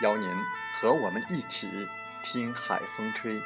[0.00, 0.28] 邀您
[0.80, 1.68] 和我们一起
[2.22, 3.40] 听海风吹。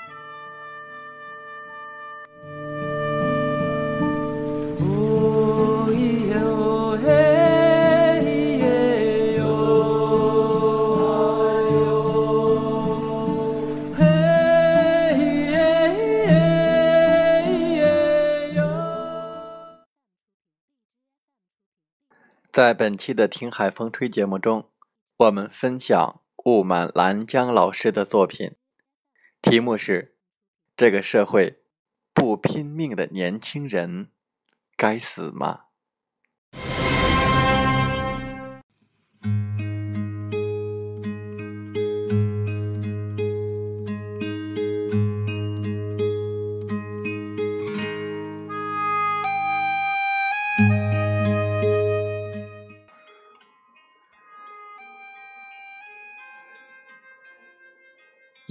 [22.53, 24.71] 在本期的《听海风吹》节目中，
[25.17, 26.24] 我们分享。
[26.45, 28.57] 雾满兰江老师的作品，
[29.41, 30.03] 题目是
[30.77, 31.63] 《这个社会
[32.13, 34.11] 不拼命的年轻人
[34.77, 35.61] 该死吗》。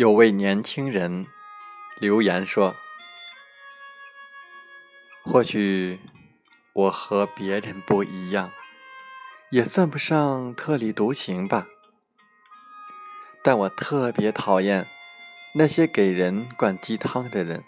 [0.03, 1.27] 有位年轻人
[1.97, 2.75] 留言说
[5.23, 5.97] ：“或许
[6.73, 8.51] 我和别人不一样，
[9.49, 11.67] 也算不上特立独行吧。
[13.41, 14.85] 但我特别讨厌
[15.55, 17.63] 那些给人灌鸡汤的人。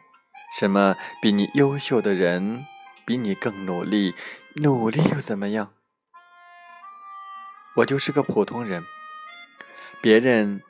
[0.59, 2.65] 什么比你优秀的人
[3.05, 4.13] 比你更努力，
[4.55, 5.71] 努力又怎么样？
[7.77, 8.83] 我就是个普通人，
[10.01, 10.61] 别人。”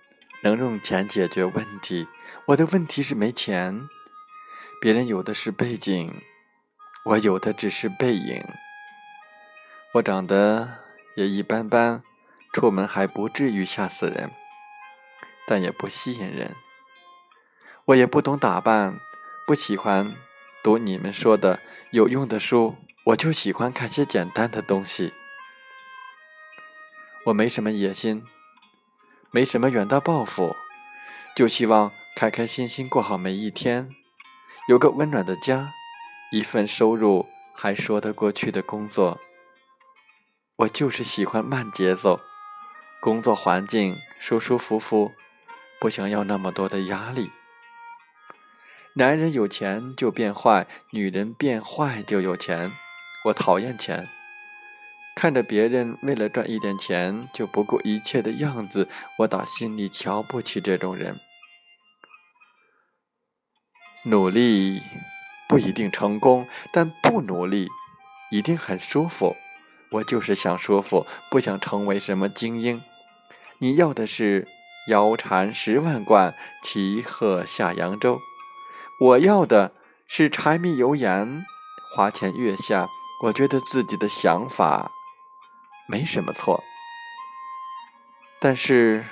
[0.46, 2.08] 能用钱解决问题，
[2.46, 3.90] 我的问题是没钱。
[4.80, 6.22] 别人有的是背景，
[7.04, 8.46] 我有的只是背影。
[9.96, 10.82] 我长得
[11.16, 12.04] 也一般般，
[12.54, 14.30] 出门还不至于吓死人，
[15.48, 16.56] 但也不吸引人。
[17.86, 19.00] 我也不懂打扮，
[19.48, 20.16] 不喜欢
[20.64, 25.12] 读你们说的有用的书，我就喜欢看些简单的东西。
[27.26, 28.24] 我没什么野心。
[29.32, 30.56] 没什么远大抱负，
[31.36, 33.90] 就希望开开心心过好每一天，
[34.68, 35.74] 有个温暖的家，
[36.32, 39.20] 一份收入还说得过去的工作。
[40.58, 42.22] 我就是喜欢慢节奏，
[43.02, 45.12] 工作环境舒舒服服，
[45.82, 47.30] 不想要那么多的压力。
[48.94, 52.72] 男人有钱就变坏，女人变坏就有钱。
[53.26, 54.08] 我讨厌钱。
[55.16, 58.90] 看着别人为了赚一点钱就不顾一切的样子，
[59.20, 61.20] 我打心里瞧不起这种人。
[64.04, 64.84] 努力
[65.48, 67.70] 不一定成功，但不努力
[68.30, 69.36] 一定很舒服。
[69.92, 72.84] 我就是想舒服，不想成为什么精英。
[73.60, 74.48] 你要的是
[74.90, 78.20] 腰缠十万贯，骑鹤下扬州。
[79.00, 79.72] 我要的
[80.08, 81.46] 是柴米油盐，
[81.96, 82.90] 花前月下。
[83.24, 84.92] 我觉得自己的想法。
[85.88, 86.64] 没什么错，
[88.40, 89.06] 但是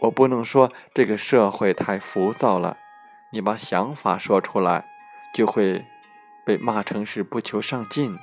[0.00, 2.76] 我不能说这个社会太浮躁了。
[3.32, 4.84] 你把想法说出来，
[5.32, 5.84] 就会
[6.44, 8.18] 被骂成是不求上进。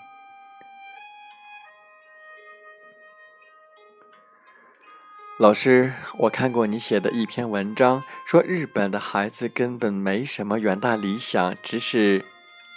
[5.38, 12.25] 老师，我看过你写的一篇文章，说日本的孩子根本没什么远大理想，只是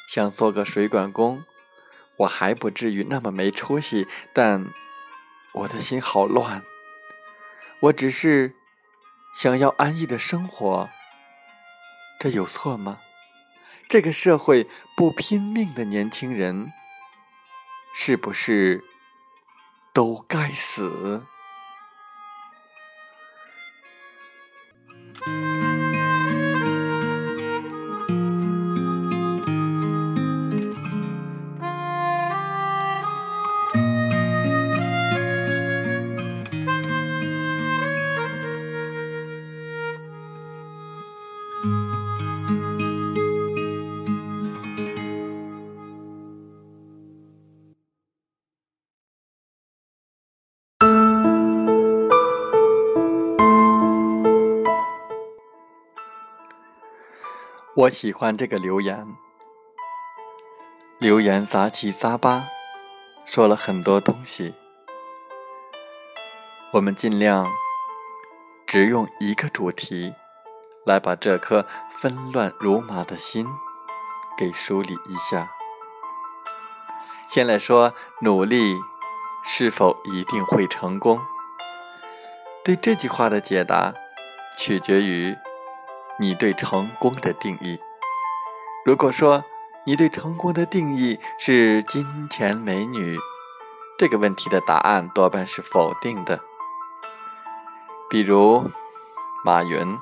[0.09, 1.43] 想做个水管工。
[2.19, 4.65] 我还不至于那么没出息，但。
[5.59, 6.63] 我的心好乱，
[7.81, 8.55] 我只是
[9.35, 10.89] 想要安逸的生活，
[12.21, 13.01] 这有错吗？
[13.89, 16.73] 这个社会不拼命的年轻人，
[17.93, 18.85] 是不是
[19.93, 21.27] 都该死？
[57.79, 59.07] 我喜欢这个留言，
[60.99, 62.43] 留言杂七杂八，
[63.25, 64.53] 说了很多东西。
[66.73, 67.47] 我们尽量
[68.67, 70.13] 只用一个主题
[70.85, 73.47] 来把这颗纷乱如麻的心
[74.37, 75.49] 给梳理一下。
[77.29, 78.75] 先来说，努力
[79.45, 81.21] 是否一定会成功？
[82.65, 83.95] 对这句话的解答，
[84.59, 85.37] 取决于。
[86.21, 87.79] 你对成功的定义，
[88.85, 89.45] 如果说
[89.85, 93.17] 你对成功的定义是金钱美女，
[93.97, 96.41] 这个问题的答案多半是否定的。
[98.11, 98.65] 比如
[99.45, 99.99] 马云，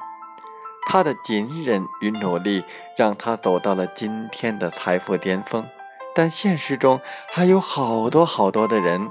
[0.86, 2.64] 他的隐忍与努力
[2.96, 5.66] 让他走到了今天的财富巅峰，
[6.14, 6.98] 但现实中
[7.30, 9.10] 还有好多好多的人，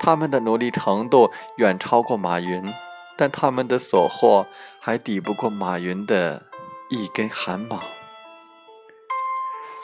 [0.00, 2.64] 他们的努力程度远超过马云。
[3.20, 4.46] 但他们的所获
[4.80, 6.46] 还抵不过马云的
[6.88, 7.78] 一根汗毛。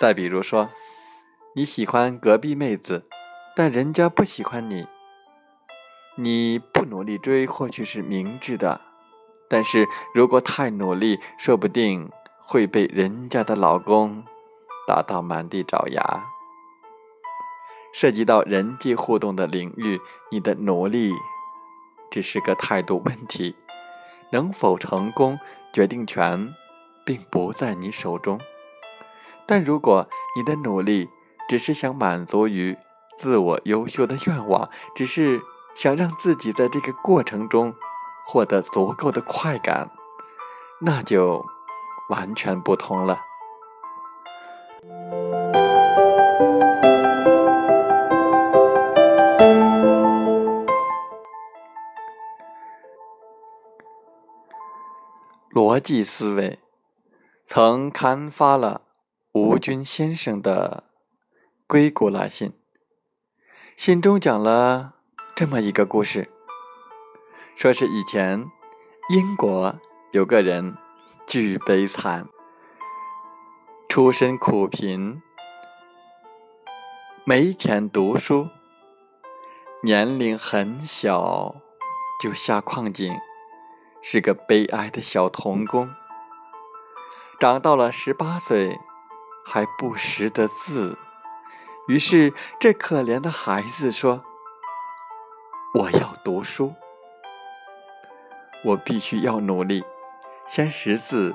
[0.00, 0.70] 再比如说，
[1.54, 3.06] 你喜欢隔壁妹子，
[3.54, 4.86] 但人家不喜欢你，
[6.14, 8.80] 你不努力追或许是明智的，
[9.50, 12.10] 但是如果太努力，说不定
[12.40, 14.24] 会被人家的老公
[14.88, 16.24] 打到满地找牙。
[17.92, 20.00] 涉及到人际互动的领域，
[20.30, 21.12] 你的努力。
[22.10, 23.56] 只是个态度问题，
[24.32, 25.38] 能否成功，
[25.72, 26.54] 决定权
[27.04, 28.40] 并不在你手中。
[29.46, 31.08] 但如果你的努力
[31.48, 32.76] 只是想满足于
[33.16, 35.40] 自我优秀的愿望，只是
[35.74, 37.74] 想让自己在这个过程中
[38.26, 39.90] 获得足够的快感，
[40.80, 41.44] 那就
[42.10, 43.20] 完全不同了。
[55.56, 56.58] 逻辑思维
[57.46, 58.82] 曾刊发了
[59.32, 60.84] 吴军先生的
[61.66, 62.50] 《硅谷来信》，
[63.74, 64.96] 信中讲了
[65.34, 66.28] 这么一个故事：
[67.56, 68.44] 说是以前
[69.08, 69.80] 英国
[70.12, 70.76] 有个人
[71.26, 72.28] 巨悲惨，
[73.88, 75.22] 出身苦贫，
[77.24, 78.48] 没钱读书，
[79.82, 81.62] 年龄很小
[82.22, 83.10] 就下矿井。
[84.08, 85.92] 是个悲哀的小童工，
[87.40, 88.78] 长到了十八岁
[89.44, 90.96] 还不识得字，
[91.88, 94.22] 于是这可怜的孩子说
[95.74, 96.72] ：“我要读书，
[98.64, 99.84] 我必须要努力，
[100.46, 101.34] 先识字，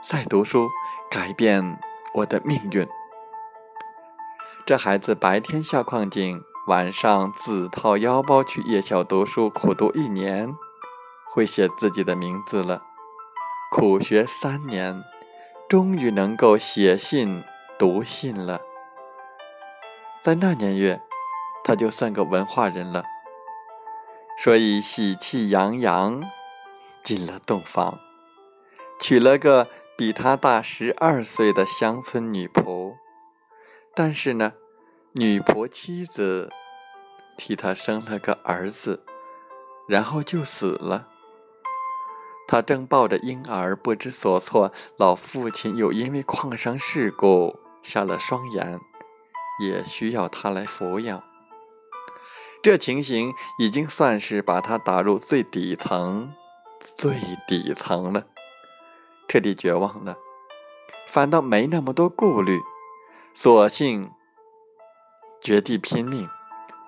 [0.00, 0.68] 再读书，
[1.10, 1.76] 改变
[2.14, 2.88] 我的命运。”
[4.64, 10.54] 这孩子白天下矿井，晚上自掏腰包去夜校读书，苦读一年。
[11.34, 12.82] 会写自己的名字了，
[13.70, 15.02] 苦学三年，
[15.66, 17.42] 终于能够写信
[17.78, 18.60] 读信了。
[20.20, 21.00] 在那年月，
[21.64, 23.04] 他就算个文化人了，
[24.44, 26.22] 所以喜气洋洋
[27.02, 27.98] 进了洞房，
[29.00, 32.92] 娶了个比他大十二岁的乡村女仆。
[33.94, 34.52] 但是呢，
[35.12, 36.50] 女仆妻子
[37.38, 39.02] 替他生了个儿子，
[39.88, 41.08] 然后就死了。
[42.52, 48.78] 他正抱着婴儿不知所措，老父亲又因为矿上事故瞎了双眼，
[49.58, 51.24] 也需要他来抚养。
[52.62, 56.34] 这情形已经算是把他打入最底层、
[56.94, 57.16] 最
[57.48, 58.26] 底层了，
[59.26, 60.18] 彻底绝望了。
[61.08, 62.60] 反倒没那么多顾虑，
[63.32, 64.10] 索性
[65.40, 66.28] 绝地拼命。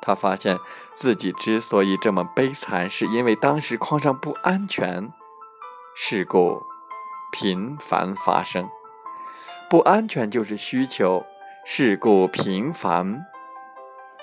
[0.03, 0.59] 他发现
[0.95, 5.11] 自己之所以这么悲惨，是因为当时矿上不安全。
[5.97, 6.61] 事故
[7.31, 8.69] 频繁发生，
[9.71, 11.25] 不安全就是需求；
[11.65, 13.25] 事故频繁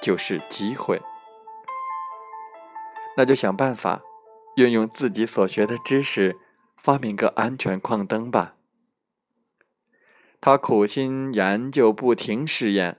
[0.02, 1.02] 就是机会。
[3.16, 4.02] 那就想办法
[4.58, 6.38] 运用自己所学的知识，
[6.76, 8.56] 发明个安全矿灯吧。
[10.42, 12.98] 他苦心研究，不停试验。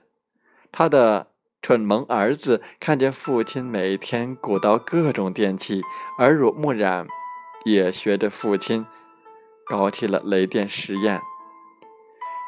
[0.71, 1.27] 他的
[1.61, 5.83] 蠢萌儿子看见父亲每天鼓捣各种电器，
[6.17, 7.05] 耳濡目染。
[7.63, 8.85] 也学着父亲
[9.65, 11.21] 搞起了雷电实验，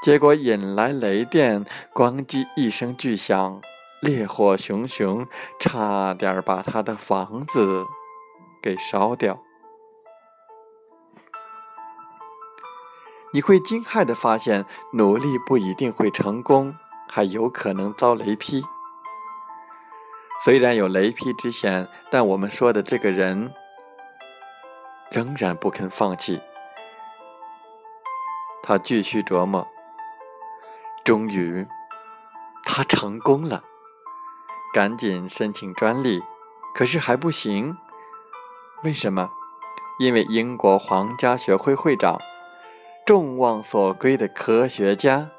[0.03, 3.62] 结果引来雷电，咣叽一声巨响，
[4.01, 5.25] 烈火熊熊，
[5.60, 7.86] 差点把他的房子
[8.62, 9.41] 给烧掉。
[13.31, 16.75] 你会惊骇的发现，努力不一定会成功，
[17.07, 18.63] 还有可能遭雷劈。
[20.43, 23.53] 虽然有雷劈之险，但我们说的这个人。
[25.12, 26.42] 仍然不肯放弃，
[28.64, 29.68] 他继续琢磨。
[31.04, 31.68] 终于，
[32.66, 33.64] 他成功了，
[34.74, 36.24] 赶紧申请专利，
[36.74, 37.78] 可是还不行。
[38.84, 39.30] 为什么？
[40.00, 42.20] 因为英国皇家学会会长、
[43.06, 45.30] 众望所归的科学家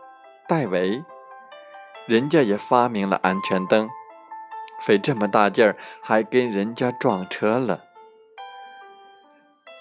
[0.48, 1.04] 戴维，
[2.06, 3.90] 人家也发明了安全灯，
[4.80, 7.85] 费这么大劲儿，还跟人家撞车了。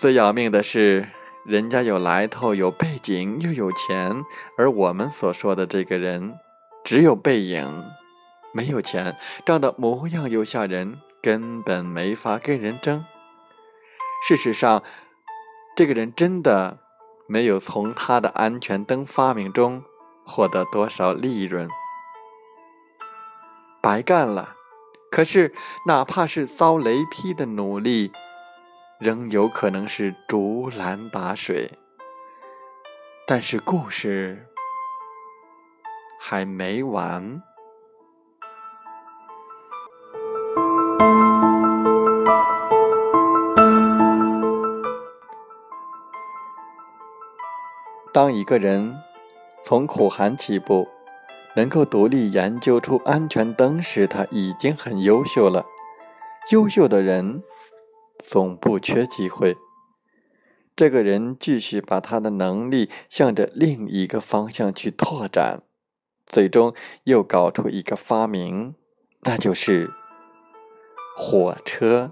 [0.05, 1.09] 最要命的是。
[1.45, 4.23] 人家有来头，有背景，又有钱，
[4.55, 6.37] 而我们所说的这个人，
[6.83, 7.83] 只有背影，
[8.53, 13.03] 没有钱，长得模样又吓人，根本没法跟人争。
[14.27, 14.83] 事实上，
[15.75, 16.77] 这个人真的
[17.27, 19.83] 没有从他的安全灯发明中
[20.23, 21.67] 获得多少利润，
[23.81, 24.53] 白干了。
[25.11, 25.51] 可是，
[25.87, 28.11] 哪怕是遭雷劈的努力。
[29.05, 31.69] 仍有可能是竹篮打水，
[33.27, 34.47] 但是故事
[36.19, 37.39] 还没完。
[48.11, 48.97] 当一个人
[49.61, 50.87] 从苦寒起步，
[51.55, 55.63] 能够独立研究出安全灯时，他已经很优秀了。
[56.49, 57.43] 优秀的人。
[58.27, 59.55] 总不缺机会。
[60.75, 65.63] 这个人继续把他的能力向着另一个方向去拓展，
[66.25, 68.75] 最终又搞出一个发明，
[69.21, 69.91] 那就是
[71.15, 72.11] 火车。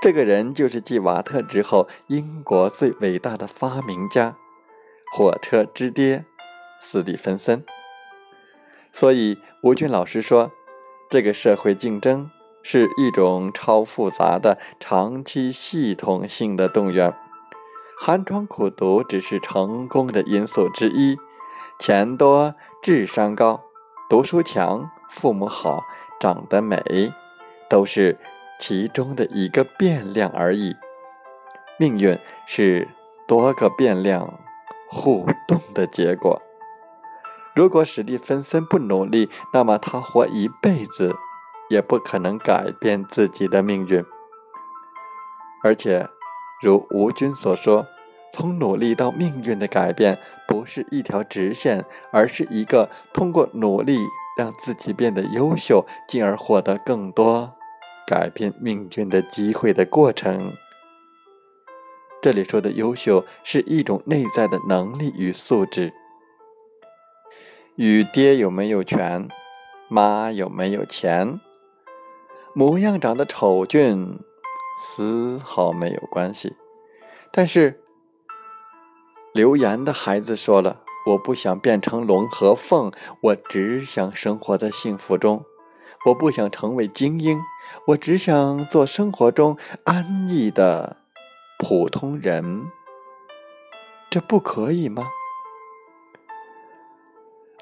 [0.00, 4.36] 这个人就是继瓦特之后英国最伟大的发明家——
[5.12, 6.24] 火车之爹
[6.80, 7.64] 斯蒂芬森。
[8.92, 10.52] 所以吴军老师说，
[11.10, 12.30] 这个社会竞争。
[12.70, 17.14] 是一种超复杂的、长期系统性的动员，
[17.98, 21.16] 寒窗苦读只是成功的因素之一。
[21.78, 23.62] 钱多、智商高、
[24.10, 25.82] 读书强、父母好、
[26.20, 27.10] 长得美，
[27.70, 28.18] 都是
[28.60, 30.76] 其中的一个变量而已。
[31.78, 32.86] 命运是
[33.26, 34.38] 多个变量
[34.90, 36.42] 互动的结果。
[37.54, 41.16] 如果史蒂芬森不努力，那么他活一辈子。
[41.68, 44.04] 也不可能改变自己的命运，
[45.62, 46.08] 而且，
[46.62, 47.86] 如吴军所说，
[48.32, 53.98] 从努力到命运的改变不是一条直线，而是一个通过努力
[54.36, 57.54] 让自己变得优秀，进而获得更多
[58.06, 60.52] 改变命运的机会的过程。
[62.20, 65.92] 这里说的优秀是一种内在的能力与素质，
[67.76, 69.28] 与爹有没有权，
[69.88, 71.40] 妈有没有钱。
[72.58, 74.18] 模样长得丑俊，
[74.80, 76.56] 丝毫没有关系。
[77.30, 77.80] 但是，
[79.32, 82.90] 留言的孩子说了：“我不想变成龙和凤，
[83.22, 85.44] 我只想生活在幸福中。
[86.06, 87.38] 我不想成为精英，
[87.86, 90.96] 我只想做生活中安逸的
[91.60, 92.64] 普通人。
[94.10, 95.06] 这不可以吗？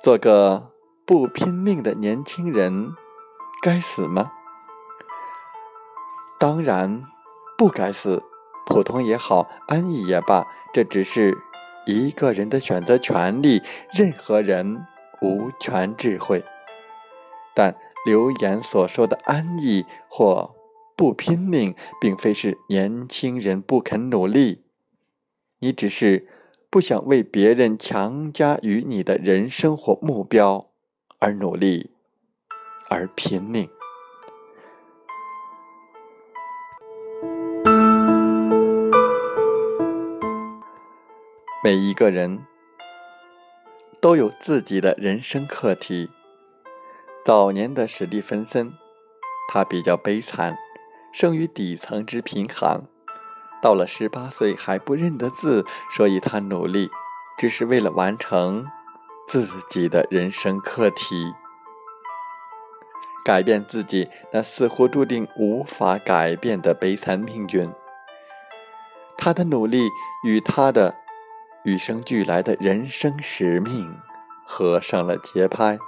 [0.02, 0.70] 做个
[1.04, 2.94] 不拼命的年轻人，
[3.60, 4.32] 该死吗？”
[6.38, 7.02] 当然
[7.56, 8.22] 不该死，
[8.66, 11.36] 普通也好，安逸也罢，这只是
[11.86, 13.62] 一个人的选择权利，
[13.92, 14.86] 任何人
[15.22, 16.44] 无权智慧。
[17.54, 17.74] 但
[18.04, 20.54] 留言所说的安逸或
[20.94, 24.64] 不拼命，并非是年轻人不肯努力，
[25.60, 26.28] 你只是
[26.68, 30.68] 不想为别人强加于你的人生或目标
[31.18, 31.92] 而努力，
[32.90, 33.70] 而拼命。
[41.66, 42.46] 每一个人
[44.00, 46.08] 都有自己的人生课题。
[47.24, 48.72] 早年的史蒂芬森，
[49.48, 50.56] 他比较悲惨，
[51.12, 52.82] 生于底层之贫寒，
[53.60, 56.88] 到了十八岁还不认得字，所以他努力，
[57.36, 58.64] 只是为了完成
[59.26, 61.34] 自己的人生课题，
[63.24, 67.68] 改变自己那似乎注定无法改变的悲惨命运。
[69.18, 69.88] 他的努力
[70.22, 70.94] 与他的。
[71.66, 73.94] 与生俱来的人生使命
[74.46, 75.78] 合上了节拍。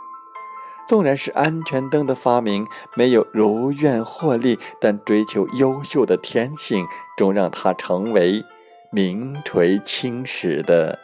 [0.88, 8.42] 纵然是安全灯的发明没有如愿获利，但追求优秀的天性终让他成为
[8.90, 10.98] 名垂青史的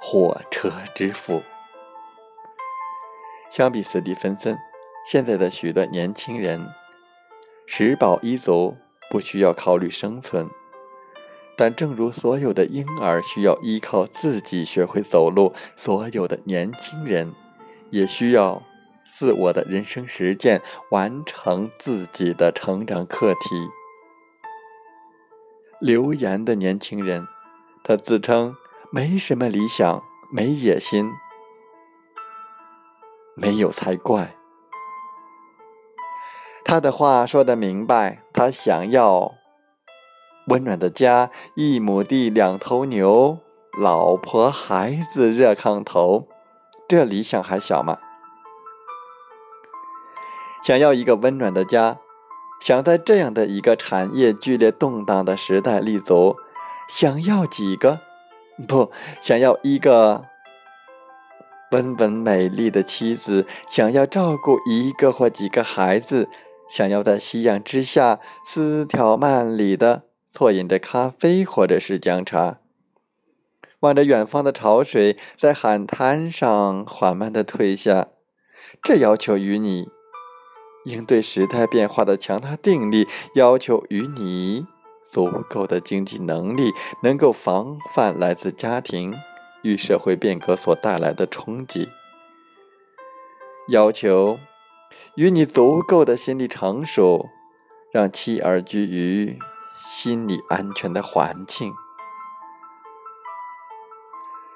[0.00, 1.42] 火车之父。
[3.50, 4.58] 相比斯蒂芬森，
[5.08, 6.66] 现在的许多年轻人
[7.66, 8.76] 食饱衣足，
[9.08, 10.50] 不需要考虑生存。
[11.58, 17.34] 但正如所有的婴儿需要依靠自己学会走路，所有的年轻人
[17.90, 18.62] 也需要
[19.04, 20.62] 自我的人生实践，
[20.92, 23.68] 完成自己的成长课题。
[25.80, 27.26] 留言的年轻人，
[27.82, 28.54] 他自称
[28.92, 31.10] 没什么理想，没野心，
[33.34, 34.36] 没有才怪。
[36.64, 39.34] 他的话说得明白，他想要。
[40.48, 43.38] 温暖的家，一亩地，两头牛，
[43.78, 46.26] 老婆孩子热炕头，
[46.88, 47.98] 这理想还小吗？
[50.64, 51.98] 想要一个温暖的家，
[52.60, 56.36] 想在这样的一个产业剧烈动荡的时代立足，
[56.88, 58.00] 想要几个？
[58.66, 58.90] 不，
[59.20, 60.24] 想要一个
[61.70, 66.28] 温文美丽的妻子，想要照顾一个或几个孩子，
[66.68, 70.07] 想要在夕阳之下丝条漫里的。
[70.30, 72.58] 错饮着咖啡，或者是姜茶，
[73.80, 78.08] 望着远方的潮水在海滩上缓慢的退下。
[78.82, 79.88] 这要求于你
[80.84, 84.66] 应对时代变化的强大定力，要求于你
[85.10, 89.14] 足够的经济能力，能够防范来自家庭
[89.62, 91.88] 与社会变革所带来的冲击，
[93.68, 94.38] 要求
[95.14, 97.30] 与你足够的心理成熟，
[97.90, 99.38] 让妻儿居于。
[99.80, 101.74] 心理安全的环境，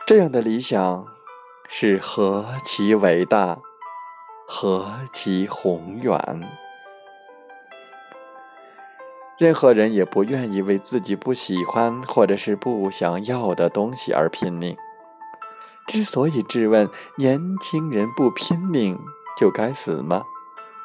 [0.06, 1.06] 这样的理想
[1.68, 3.58] 是何其伟大，
[4.46, 6.18] 何其宏远！
[9.38, 14.76] 任何人也不愿意为自己不喜欢或者是不想要的东西而拼命。
[15.86, 18.98] 之所以质问年轻人不拼命
[19.38, 20.24] 就该死吗？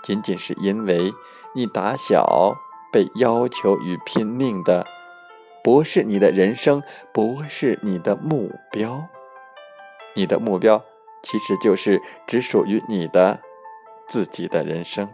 [0.03, 1.13] 仅仅是因为
[1.53, 2.55] 你打小。
[2.97, 4.83] 被要求与拼命的，
[5.63, 6.81] 不是你的人生，
[7.13, 9.07] 不是你的目标。
[10.15, 10.83] 你的目标
[11.21, 13.39] 其实就是只属于你的
[14.09, 15.07] 自己的人生。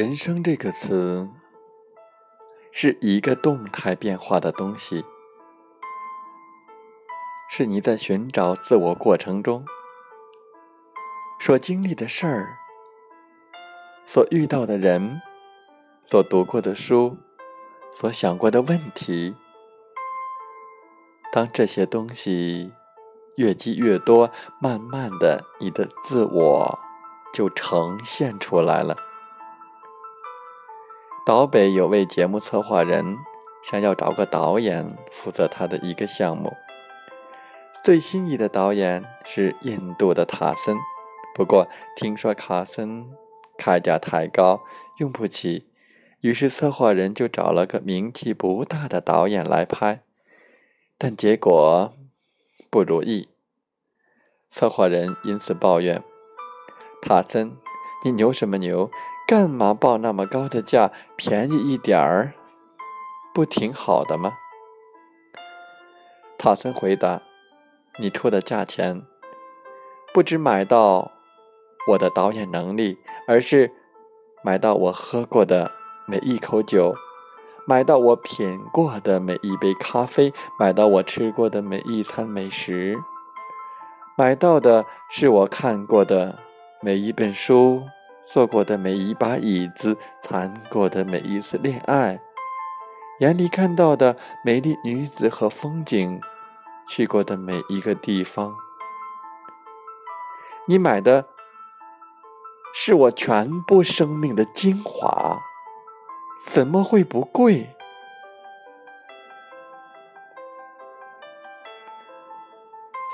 [0.00, 1.28] 人生这个词，
[2.72, 5.04] 是一个动态变化的东西，
[7.50, 9.62] 是你在寻找自我过程中
[11.38, 12.56] 所经历的事儿、
[14.06, 15.20] 所遇到的人、
[16.06, 17.18] 所读过的书、
[17.92, 19.36] 所想过的问题。
[21.30, 22.72] 当这些东西
[23.36, 24.30] 越积越多，
[24.62, 26.78] 慢慢的，你的自我
[27.34, 28.96] 就呈现出来了。
[31.30, 33.16] 岛北有位节目策划人，
[33.62, 36.52] 想要找个导演负责他的一个项目。
[37.84, 40.76] 最心仪的导演是印度的塔森，
[41.32, 43.06] 不过听说卡森
[43.56, 44.62] 开价太高，
[44.98, 45.68] 用不起，
[46.20, 50.02] 于是策划人就找了个名气不大的导演来拍，
[50.98, 51.92] 但结果
[52.70, 53.28] 不如意。
[54.50, 56.02] 策划人因此抱怨
[57.00, 57.56] ：“塔森，
[58.04, 58.90] 你牛什么牛？”
[59.30, 60.90] 干嘛报那么高的价？
[61.14, 62.34] 便宜一点儿，
[63.32, 64.32] 不挺好的吗？
[66.36, 67.22] 塔森回答
[68.00, 69.02] ：“你出的价钱，
[70.12, 71.12] 不止买到
[71.90, 73.70] 我的导演能力，而是
[74.42, 75.70] 买到我喝过的
[76.08, 76.92] 每一口酒，
[77.68, 82.98] 买到我品过的每一杯咖啡，买到我吃过的每一餐美食，
[84.18, 86.40] 买到的是我看过的
[86.82, 87.84] 每一本书。”
[88.26, 92.20] 坐过的每一把椅子，谈过的每一次恋爱，
[93.18, 96.20] 眼里看到的美丽女子和风景，
[96.88, 98.54] 去过的每一个地方，
[100.66, 101.26] 你买的
[102.72, 105.40] 是我全部生命的精华，
[106.46, 107.74] 怎么会不贵？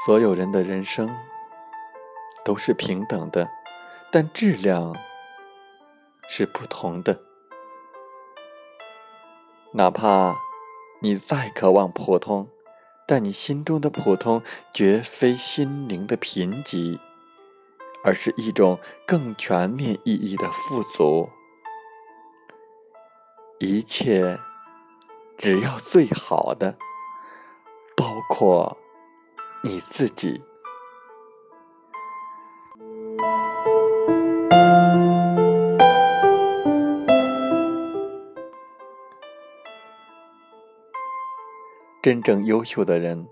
[0.04, 1.08] 所有人的人生
[2.44, 3.48] 都是平等的。
[4.10, 4.94] 但质量
[6.28, 7.20] 是不同的。
[9.72, 10.36] 哪怕
[11.02, 12.48] 你再渴望普通，
[13.06, 14.42] 但你心中的普通
[14.72, 16.98] 绝非心灵的贫瘠，
[18.02, 21.28] 而是一种更全面意义的富足。
[23.58, 24.38] 一切
[25.36, 26.76] 只要最好的，
[27.96, 28.78] 包括
[29.62, 30.42] 你自己。
[42.06, 43.26] 真正优秀的人，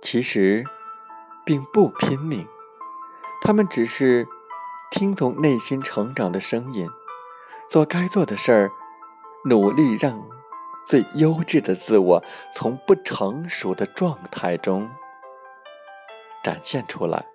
[0.00, 0.64] 其实
[1.44, 2.48] 并不拼命，
[3.42, 4.26] 他们只是
[4.90, 6.88] 听从内心成长的声音，
[7.68, 8.70] 做该做的事儿，
[9.44, 10.26] 努力让
[10.86, 12.24] 最优质的自我
[12.54, 14.88] 从不成熟的状态中
[16.42, 17.26] 展现出来。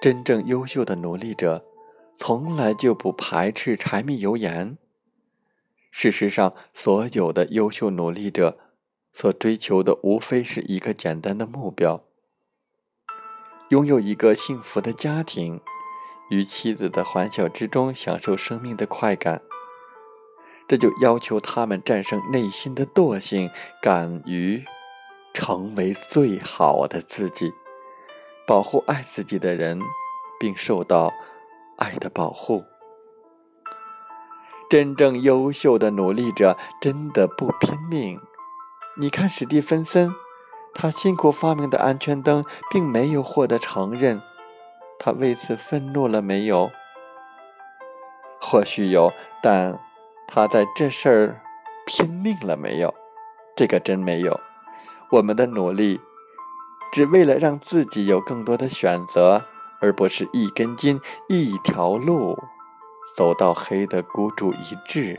[0.00, 1.66] 真正优秀的努力者，
[2.14, 4.78] 从来就不排斥柴米油盐。
[5.90, 8.56] 事实上，所有的优秀努力者
[9.12, 12.02] 所追求的，无非是一个简单的目标：
[13.68, 15.60] 拥有一个幸福的家庭，
[16.30, 19.42] 与妻子的欢笑之中享受生命的快感。
[20.68, 23.50] 这就要求他们战胜内心的惰性，
[23.82, 24.64] 敢于
[25.34, 27.52] 成为最好的自己，
[28.46, 29.80] 保护爱自己的人，
[30.38, 31.12] 并受到
[31.76, 32.64] 爱的保护。
[34.70, 38.20] 真正优秀的努力者真的不拼命。
[39.00, 40.14] 你看史蒂芬森，
[40.74, 44.20] 他辛苦发明的安全灯并没有获得承认，
[44.98, 46.70] 他为此愤怒了没有？
[48.38, 49.10] 或许有，
[49.42, 49.80] 但
[50.28, 51.40] 他在这事儿
[51.86, 52.94] 拼命了没有？
[53.56, 54.38] 这个真没有。
[55.12, 55.98] 我们的努力，
[56.92, 59.46] 只为了让自己有更多的选择，
[59.80, 62.38] 而不是一根筋、一条路。
[63.16, 65.18] 走到黑的孤注一掷。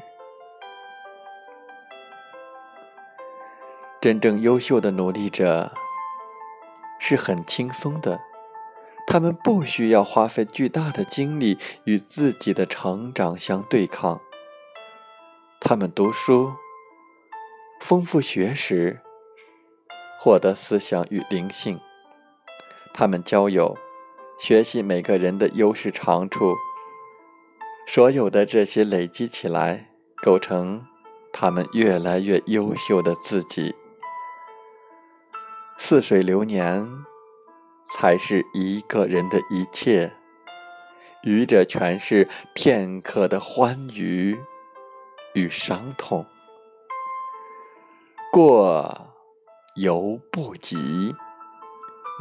[4.01, 5.71] 真正优秀的努力者
[6.99, 8.19] 是很轻松的，
[9.05, 14.19] 他们不需要花费巨大的精力与自己的成长相对抗。
[15.59, 16.51] 他们读书，
[17.79, 19.01] 丰富学识，
[20.19, 21.77] 获得思想与灵性；
[22.95, 23.77] 他们交友，
[24.39, 26.55] 学习每个人的优势长处。
[27.85, 29.91] 所有的这些累积起来，
[30.23, 30.87] 构成
[31.31, 33.75] 他们越来越优秀的自己。
[35.91, 36.87] 似水流年，
[37.93, 40.13] 才是一个人的一切，
[41.21, 44.39] 余者全是片刻的欢愉
[45.33, 46.25] 与伤痛。
[48.31, 49.09] 过
[49.75, 51.13] 犹不及，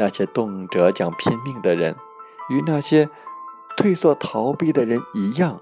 [0.00, 1.94] 那些动辄讲拼命的人，
[2.48, 3.08] 与那些。
[3.76, 5.60] 退缩逃避的人一样，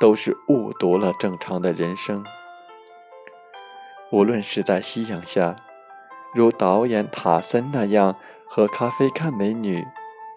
[0.00, 2.24] 都是误读了正常的人生。
[4.10, 5.56] 无论是在夕阳下，
[6.34, 8.16] 如导演塔森那样
[8.46, 9.84] 喝咖啡看美女，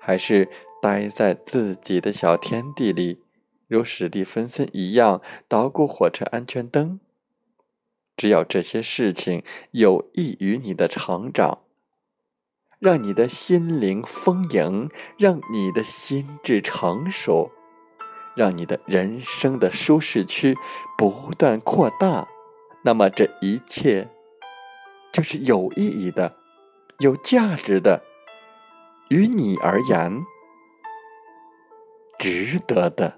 [0.02, 0.50] 还是
[0.82, 3.22] 待在自己的小天地里，
[3.68, 7.00] 如史蒂芬森一样捣鼓火车安全灯，
[8.18, 11.60] 只要这些事情有益于你的成长。
[12.78, 17.50] 让你的心灵丰盈，让你的心智成熟，
[18.36, 20.56] 让你的人生的舒适区
[20.98, 22.28] 不断扩大，
[22.84, 24.10] 那么这一切
[25.16, 26.36] 就是有意义的、
[27.00, 28.04] 有价值的，
[29.08, 30.22] 于你而言
[32.20, 33.18] 值得的。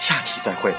[0.00, 0.74] 下期再会。